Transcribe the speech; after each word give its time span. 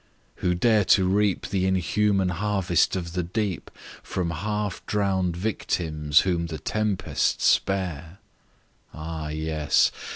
who 0.37 0.55
dare 0.55 0.83
to 0.83 1.07
reap 1.07 1.45
The 1.47 1.67
inhuman 1.67 2.29
harvest 2.29 2.95
of 2.95 3.13
the 3.13 3.21
deep, 3.21 3.69
From 4.01 4.31
half 4.31 4.83
drown'd 4.87 5.37
victims 5.37 6.21
whom 6.21 6.47
the 6.47 6.57
tempests 6.57 7.45
spare? 7.45 8.17
Ah, 8.95 9.27
yes! 9.27 9.91